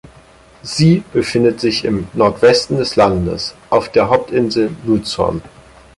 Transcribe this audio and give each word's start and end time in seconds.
Sie 0.63 1.03
befindet 1.13 1.59
sich 1.59 1.85
im 1.85 2.07
Nordwesten 2.13 2.77
des 2.79 2.95
Landes 2.95 3.53
auf 3.69 3.91
der 3.91 4.09
Hauptinsel 4.09 4.75
Luzon. 4.83 5.43